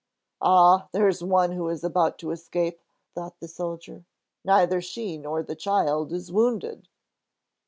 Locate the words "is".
1.69-1.83, 6.11-6.31